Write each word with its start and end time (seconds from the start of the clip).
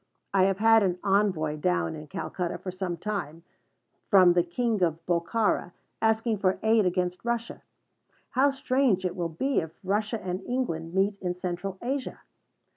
I 0.33 0.45
have 0.45 0.57
had 0.57 0.81
an 0.81 0.97
envoy 1.03 1.57
down 1.57 1.93
in 1.95 2.07
Calcutta 2.07 2.57
for 2.57 2.71
some 2.71 2.97
time, 2.97 3.43
from 4.09 4.33
the 4.33 4.41
King 4.41 4.81
of 4.81 5.05
Bokhara, 5.05 5.73
asking 6.01 6.39
for 6.39 6.57
aid 6.63 6.87
against 6.87 7.23
Russia. 7.23 7.61
How 8.31 8.49
strange 8.49 9.05
it 9.05 9.15
will 9.15 9.29
be 9.29 9.59
if 9.59 9.77
Russia 9.83 10.19
and 10.25 10.41
England 10.47 10.95
meet 10.95 11.19
in 11.21 11.35
Central 11.35 11.77
Asia! 11.83 12.21